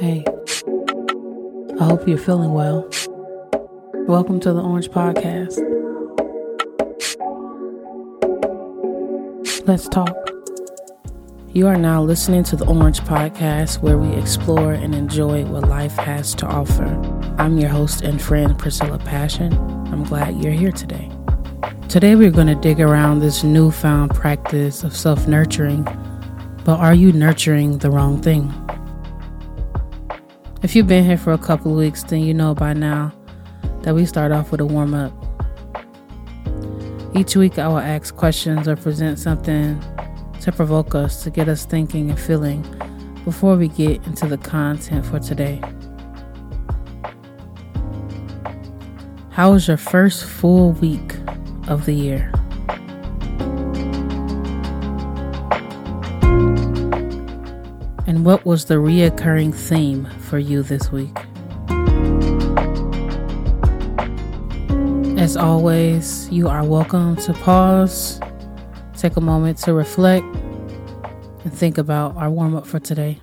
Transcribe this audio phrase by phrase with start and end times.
[0.00, 0.24] Hey,
[1.78, 2.88] I hope you're feeling well.
[4.08, 5.58] Welcome to the Orange Podcast.
[9.68, 10.16] Let's talk.
[11.52, 15.96] You are now listening to the Orange Podcast, where we explore and enjoy what life
[15.96, 16.86] has to offer.
[17.36, 19.52] I'm your host and friend, Priscilla Passion.
[19.88, 21.10] I'm glad you're here today.
[21.90, 25.82] Today, we're going to dig around this newfound practice of self nurturing,
[26.64, 28.50] but are you nurturing the wrong thing?
[30.62, 33.12] If you've been here for a couple weeks, then you know by now
[33.82, 35.10] that we start off with a warm up.
[37.14, 39.82] Each week, I will ask questions or present something
[40.42, 42.62] to provoke us, to get us thinking and feeling
[43.24, 45.62] before we get into the content for today.
[49.30, 51.14] How was your first full week
[51.68, 52.30] of the year?
[58.10, 61.16] And what was the reoccurring theme for you this week?
[65.16, 68.18] As always, you are welcome to pause,
[68.96, 73.22] take a moment to reflect, and think about our warm up for today.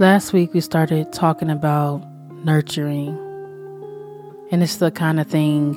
[0.00, 1.98] Last week, we started talking about
[2.44, 3.16] nurturing,
[4.50, 5.74] and it's the kind of thing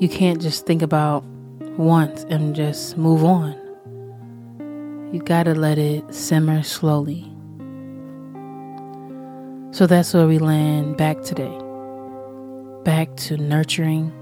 [0.00, 1.22] you can't just think about
[1.78, 3.58] once and just move on.
[5.12, 7.28] You gotta let it simmer slowly.
[9.70, 11.56] So that's where we land back today.
[12.84, 14.12] Back to nurturing.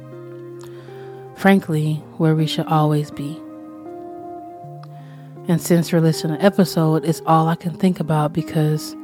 [1.37, 3.37] Frankly, where we should always be.
[5.49, 8.95] And since we're listening to episode, it's all I can think about because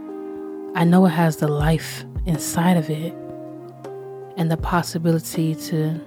[0.77, 3.13] I know it has the life inside of it
[4.37, 5.99] and the possibility to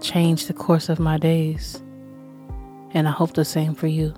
[0.00, 1.82] Change the course of my days,
[2.90, 4.12] and I hope the same for you.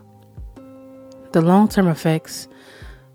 [1.32, 2.48] The long term effects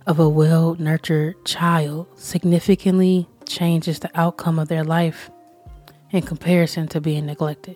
[0.08, 5.30] of a well nurtured child significantly changes the outcome of their life
[6.12, 7.76] in comparison to being neglected.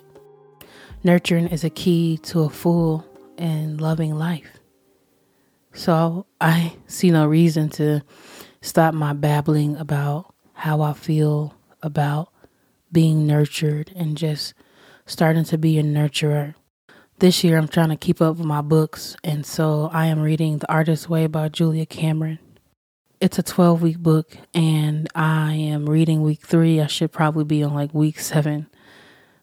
[1.03, 3.05] Nurturing is a key to a full
[3.37, 4.57] and loving life.
[5.73, 8.01] So I see no reason to
[8.61, 11.53] stop my babbling about how I feel
[11.83, 12.29] about
[12.89, 14.53] being nurtured and just
[15.07, 16.53] starting to be a nurturer.
[17.19, 20.57] This year, I'm trying to keep up with my books, and so I am reading
[20.59, 22.37] The Artist's Way by Julia Cameron.
[23.21, 26.79] It's a 12 week book, and I am reading week three.
[26.81, 28.67] I should probably be on like week seven,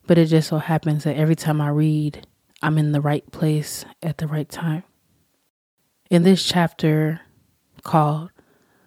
[0.07, 2.27] but it just so happens that every time I read,
[2.63, 4.85] I'm in the right place at the right time.
[6.11, 7.23] In this chapter
[7.83, 8.31] called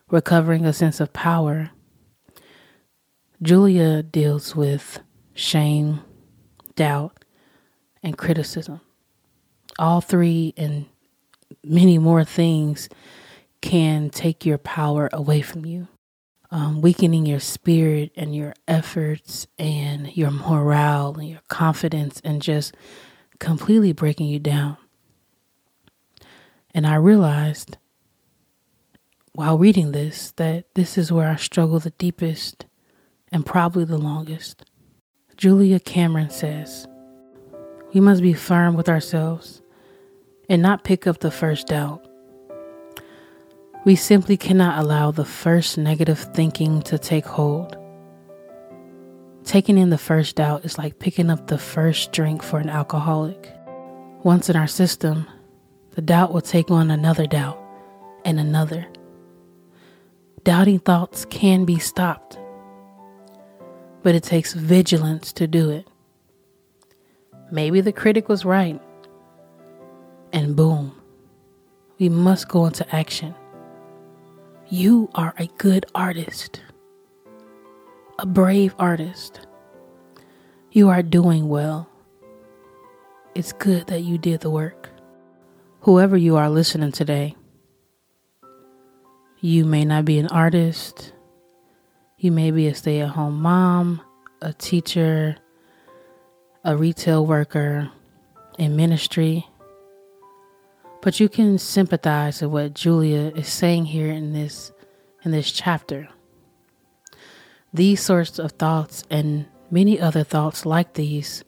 [0.09, 1.71] Recovering a Sense of Power,
[3.41, 4.99] Julia deals with
[5.33, 5.99] shame,
[6.77, 7.25] doubt,
[8.01, 8.79] and criticism.
[9.77, 10.85] All three and
[11.65, 12.87] many more things
[13.61, 15.89] can take your power away from you,
[16.51, 22.75] um, weakening your spirit and your efforts and your morale and your confidence and just
[23.39, 24.77] completely breaking you down.
[26.73, 27.77] And I realized
[29.33, 32.65] while reading this that this is where I struggle the deepest
[33.31, 34.63] and probably the longest.
[35.37, 36.87] Julia Cameron says,
[37.93, 39.61] We must be firm with ourselves
[40.49, 42.03] and not pick up the first doubt.
[43.85, 47.77] We simply cannot allow the first negative thinking to take hold.
[49.43, 53.53] Taking in the first doubt is like picking up the first drink for an alcoholic.
[54.23, 55.27] Once in our system,
[55.91, 57.61] the doubt will take on another doubt
[58.25, 58.87] and another.
[60.43, 62.39] Doubting thoughts can be stopped
[64.07, 65.85] but it takes vigilance to do it.
[67.51, 68.81] Maybe the critic was right.
[70.31, 70.95] And boom,
[71.99, 73.35] we must go into action.
[74.69, 76.61] You are a good artist,
[78.19, 79.41] a brave artist.
[80.71, 81.89] You are doing well.
[83.35, 84.89] It's good that you did the work.
[85.81, 87.35] Whoever you are listening today,
[89.41, 91.11] you may not be an artist,
[92.19, 94.01] you may be a stay at home mom,
[94.41, 95.35] a teacher,
[96.63, 97.89] a retail worker,
[98.57, 99.47] in ministry.
[101.01, 104.71] But you can sympathize with what Julia is saying here in this
[105.23, 106.09] in this chapter.
[107.73, 111.43] These sorts of thoughts and many other thoughts like these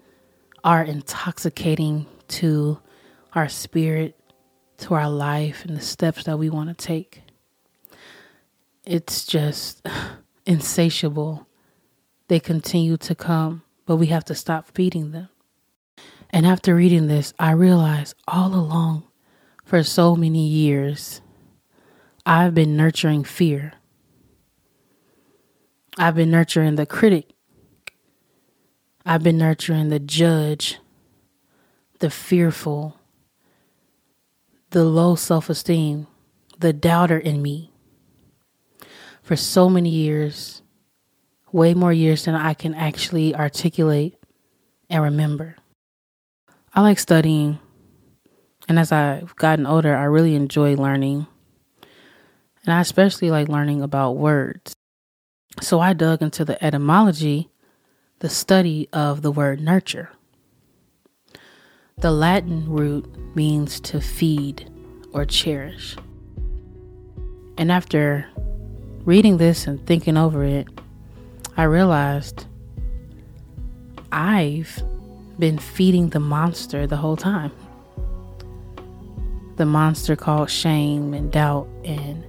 [0.64, 2.78] are intoxicating to
[3.34, 4.16] our spirit,
[4.80, 7.22] to our life, and the steps that we want to take.
[8.86, 9.86] It's just
[10.46, 11.48] insatiable
[12.30, 15.30] they continue to come, but we have to stop feeding them.
[16.30, 19.04] And after reading this, I realized all along,
[19.66, 21.22] for so many years,
[22.28, 23.74] I've been nurturing fear.
[25.98, 27.32] I've been nurturing the critic.
[29.06, 30.78] I've been nurturing the judge,
[31.98, 33.00] the fearful,
[34.70, 36.06] the low self esteem,
[36.60, 37.72] the doubter in me.
[39.24, 40.62] For so many years,
[41.52, 44.16] way more years than I can actually articulate
[44.90, 45.56] and remember.
[46.74, 47.60] I like studying,
[48.68, 51.26] and as I've gotten older, I really enjoy learning.
[52.66, 54.74] And I especially like learning about words.
[55.62, 57.50] So I dug into the etymology,
[58.20, 60.12] the study of the word nurture.
[61.98, 64.70] The Latin root means to feed
[65.12, 65.98] or cherish.
[67.58, 68.26] And after
[69.04, 70.68] reading this and thinking over it,
[71.58, 72.46] I realized
[74.12, 74.82] I've
[75.38, 77.52] been feeding the monster the whole time.
[79.58, 82.24] The monster called shame and doubt and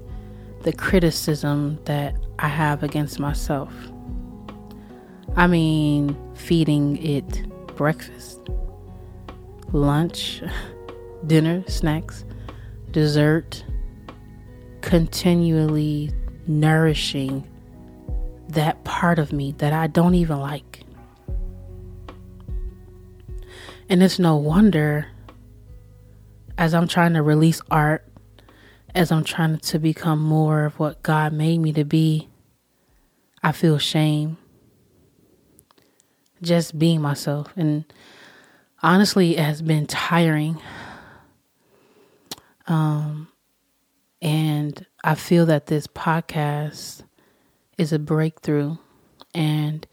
[0.63, 3.73] the criticism that I have against myself.
[5.37, 7.47] I mean, feeding it
[7.77, 8.41] breakfast,
[9.73, 10.43] lunch,
[11.27, 12.25] dinner, snacks,
[12.91, 13.65] dessert,
[14.81, 16.11] continually
[16.49, 17.49] nourishing
[18.53, 20.85] that part of me that I don't even like.
[23.89, 25.07] And it's no wonder
[26.59, 28.07] as I'm trying to release art,
[28.95, 32.29] as I'm trying to become more of what God made me to be,
[33.43, 34.37] I feel shame
[36.43, 37.53] just being myself.
[37.57, 37.85] And
[38.83, 40.61] honestly, it has been tiring.
[42.67, 43.29] Um,
[44.21, 47.03] and I feel that this podcast
[47.81, 48.77] is a breakthrough
[49.35, 49.87] and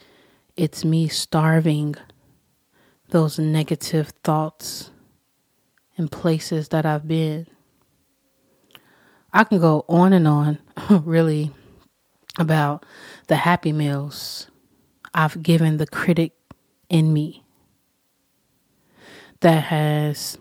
[0.58, 1.96] it's me starving
[3.12, 4.92] those negative thoughts
[5.98, 7.48] and places that I've been.
[9.32, 11.54] I can go on and on, really,
[12.38, 12.86] about
[13.28, 14.52] the happy meals
[15.14, 16.34] I've given the critic
[16.90, 17.46] in me
[19.40, 20.38] that has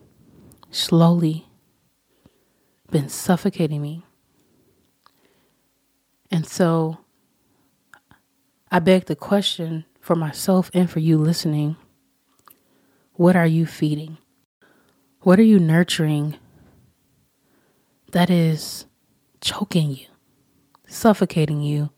[0.73, 1.47] slowly
[2.91, 4.05] been suffocating me.
[6.29, 6.99] And so
[8.71, 11.77] I beg the question for myself and for you listening
[13.15, 14.19] what are you feeding?
[15.23, 16.37] What are you nurturing
[18.13, 18.85] that is
[19.41, 20.05] choking you,
[20.87, 21.89] suffocating you,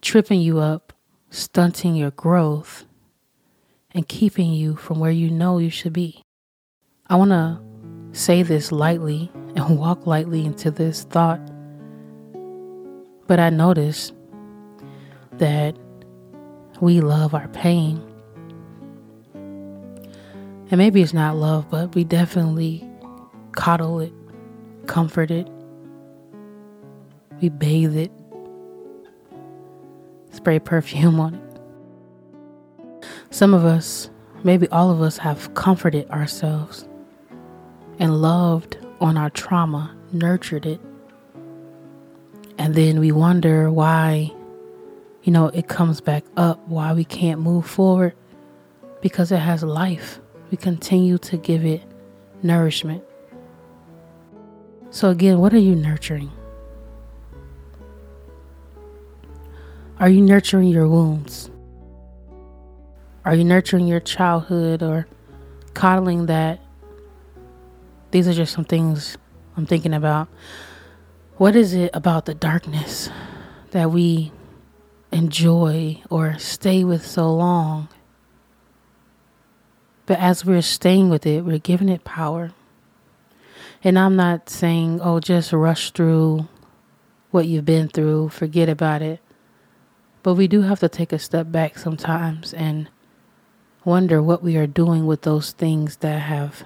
[0.00, 0.94] tripping you up,
[1.28, 2.86] stunting your growth,
[3.92, 6.22] and keeping you from where you know you should be?
[7.08, 7.58] I want to
[8.18, 11.38] say this lightly and walk lightly into this thought,
[13.26, 14.10] but I notice
[15.40, 15.74] that
[16.82, 17.98] we love our pain.
[19.34, 22.86] And maybe it's not love, but we definitely
[23.52, 24.12] coddle it,
[24.86, 25.48] comfort it,
[27.40, 28.12] we bathe it,
[30.30, 33.06] spray perfume on it.
[33.30, 34.10] Some of us,
[34.44, 36.86] maybe all of us, have comforted ourselves
[37.98, 40.80] and loved on our trauma, nurtured it.
[42.58, 44.30] And then we wonder why
[45.24, 48.14] you know, it comes back up why we can't move forward
[49.02, 50.18] because it has life.
[50.50, 51.82] We continue to give it
[52.42, 53.04] nourishment.
[54.90, 56.30] So, again, what are you nurturing?
[60.00, 61.50] Are you nurturing your wounds?
[63.24, 65.06] Are you nurturing your childhood or
[65.74, 66.58] coddling that?
[68.10, 69.16] These are just some things
[69.56, 70.28] I'm thinking about.
[71.36, 73.08] What is it about the darkness
[73.70, 74.32] that we
[75.12, 77.88] enjoy or stay with so long.
[80.06, 82.52] But as we're staying with it, we're giving it power.
[83.82, 86.48] And I'm not saying, oh, just rush through
[87.30, 89.20] what you've been through, forget about it.
[90.22, 92.90] But we do have to take a step back sometimes and
[93.84, 96.64] wonder what we are doing with those things that have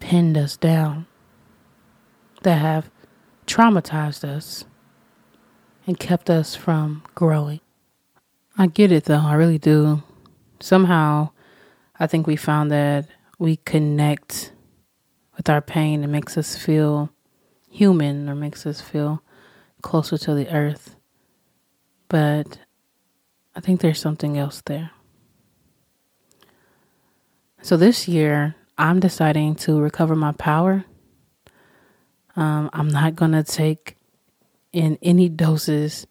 [0.00, 1.06] pinned us down,
[2.42, 2.90] that have
[3.46, 4.64] traumatized us
[5.90, 7.58] and kept us from growing.
[8.56, 10.04] I get it though, I really do.
[10.60, 11.30] Somehow,
[11.98, 13.08] I think we found that
[13.40, 14.52] we connect
[15.36, 16.04] with our pain.
[16.04, 17.10] It makes us feel
[17.68, 19.20] human or makes us feel
[19.82, 20.94] closer to the earth.
[22.06, 22.60] But
[23.56, 24.92] I think there's something else there.
[27.62, 30.84] So this year, I'm deciding to recover my power.
[32.36, 33.96] Um, I'm not going to take
[34.72, 36.06] in any doses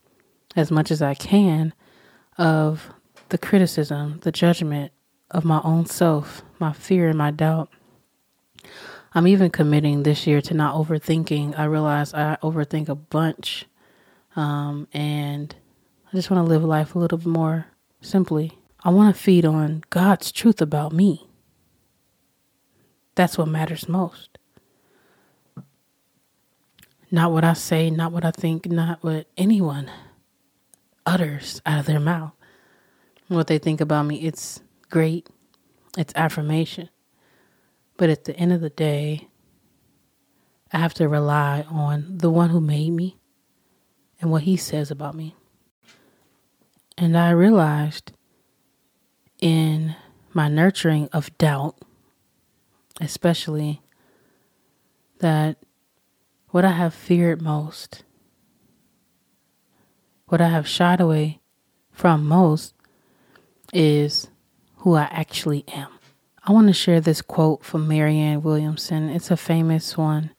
[0.55, 1.73] as much as I can
[2.37, 2.89] of
[3.29, 4.91] the criticism, the judgment
[5.31, 7.69] of my own self, my fear and my doubt.
[9.13, 11.57] I'm even committing this year to not overthinking.
[11.57, 13.65] I realize I overthink a bunch.
[14.35, 15.55] Um, and
[16.11, 17.67] I just want to live life a little bit more
[18.01, 18.57] simply.
[18.83, 21.27] I want to feed on God's truth about me.
[23.15, 24.38] That's what matters most.
[27.11, 29.89] Not what I say, not what I think, not what anyone
[31.05, 32.33] utters out of their mouth.
[33.27, 35.27] What they think about me, it's great,
[35.97, 36.89] it's affirmation.
[37.97, 39.27] But at the end of the day,
[40.71, 43.17] I have to rely on the one who made me
[44.21, 45.35] and what he says about me.
[46.97, 48.11] And I realized
[49.39, 49.95] in
[50.33, 51.75] my nurturing of doubt,
[52.99, 53.81] especially,
[55.19, 55.57] that
[56.51, 58.03] what I have feared most,
[60.27, 61.39] what I have shied away
[61.91, 62.73] from most
[63.71, 64.29] is
[64.77, 65.89] who I actually am.
[66.43, 69.09] I want to share this quote from Marianne Williamson.
[69.09, 70.31] It's a famous one.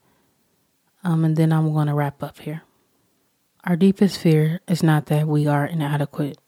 [1.05, 2.63] Um, and then I'm going to wrap up here.
[3.65, 6.39] Our deepest fear is not that we are inadequate.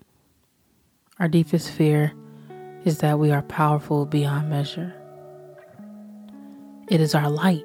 [1.21, 2.12] Our deepest fear
[2.85, 4.92] is that we are powerful beyond measure.
[6.88, 7.64] It is our light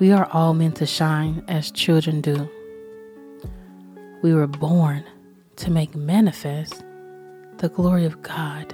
[0.00, 2.48] We are all meant to shine as children do.
[4.22, 5.02] We were born
[5.56, 6.84] to make manifest
[7.56, 8.72] the glory of God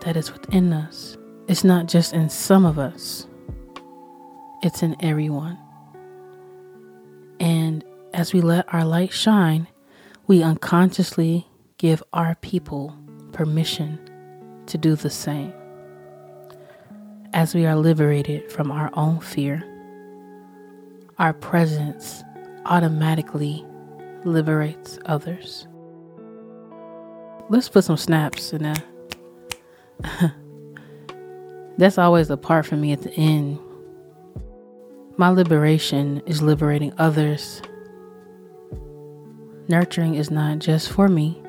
[0.00, 1.18] that is within us.
[1.48, 3.26] It's not just in some of us,
[4.62, 5.58] it's in everyone.
[7.38, 9.66] And as we let our light shine,
[10.28, 12.96] we unconsciously give our people
[13.32, 13.98] permission
[14.64, 15.52] to do the same.
[17.34, 19.67] As we are liberated from our own fear,
[21.18, 22.22] our presence
[22.66, 23.66] automatically
[24.22, 25.66] liberates others.
[27.50, 30.34] Let's put some snaps in there.
[31.76, 33.58] That's always a part for me at the end.
[35.16, 37.62] My liberation is liberating others.
[39.66, 41.42] Nurturing is not just for me,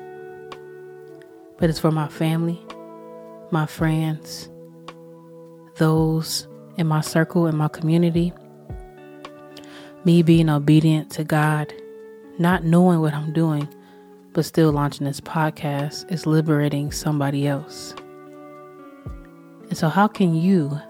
[1.58, 2.60] but it's for my family,
[3.52, 4.50] my friends,
[5.76, 8.32] those in my circle, in my community
[10.04, 11.72] me being obedient to God,
[12.38, 13.68] not knowing what I'm doing,
[14.32, 17.94] but still launching this podcast is liberating somebody else.
[19.68, 20.80] And so, how can you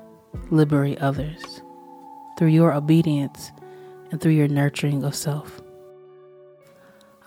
[0.50, 1.60] liberate others?
[2.38, 3.50] Through your obedience
[4.10, 5.60] and through your nurturing of self.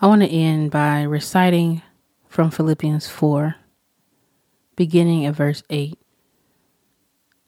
[0.00, 1.82] I want to end by reciting
[2.28, 3.54] from Philippians 4,
[4.74, 5.96] beginning at verse 8.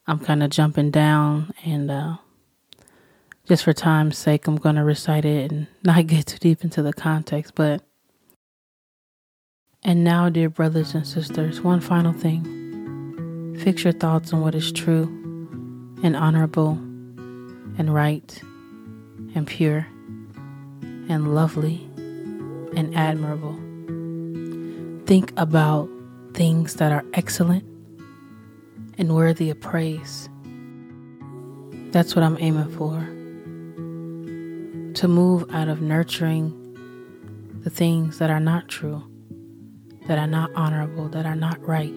[0.07, 2.15] I'm kind of jumping down and uh,
[3.47, 6.81] just for time's sake, I'm going to recite it and not get too deep into
[6.81, 7.53] the context.
[7.55, 7.81] But,
[9.83, 14.71] and now, dear brothers and sisters, one final thing fix your thoughts on what is
[14.73, 15.03] true
[16.03, 16.71] and honorable
[17.79, 18.41] and right
[19.33, 19.87] and pure
[21.09, 23.53] and lovely and admirable.
[25.05, 25.89] Think about
[26.33, 27.63] things that are excellent
[28.97, 30.27] and worthy of praise.
[31.91, 33.15] That's what I'm aiming for
[34.97, 36.51] to move out of nurturing
[37.63, 39.03] the things that are not true,
[40.07, 41.91] that are not honorable, that are not right,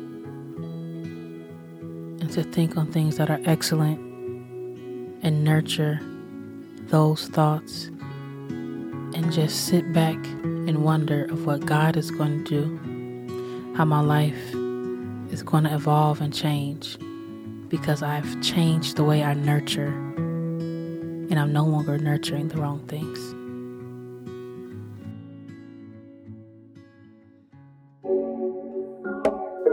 [2.20, 3.98] and to think on things that are excellent
[5.24, 5.98] and nurture
[6.88, 7.86] those thoughts
[9.14, 14.00] and just sit back and wonder of what God is going to do, how my
[14.00, 14.52] life
[15.32, 16.98] is going to evolve and change
[17.70, 19.90] because I've changed the way I nurture
[21.30, 23.18] and I'm no longer nurturing the wrong things.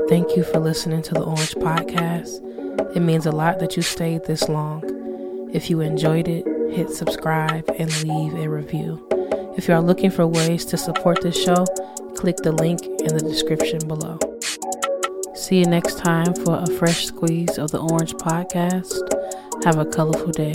[0.10, 2.96] Thank you for listening to the Orange Podcast.
[2.96, 4.84] It means a lot that you stayed this long.
[5.54, 9.06] If you enjoyed it, hit subscribe and leave a review.
[9.58, 11.66] If you are looking for ways to support this show,
[12.16, 14.20] click the link in the description below.
[15.34, 18.94] See you next time for a fresh squeeze of the Orange Podcast.
[19.66, 20.54] Have a colorful day.